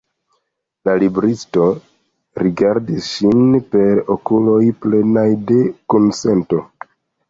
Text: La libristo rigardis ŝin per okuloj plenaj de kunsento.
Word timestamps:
La 0.87 0.95
libristo 1.03 1.65
rigardis 2.45 3.11
ŝin 3.13 3.63
per 3.77 4.05
okuloj 4.19 4.61
plenaj 4.83 5.31
de 5.55 5.65
kunsento. 5.97 6.69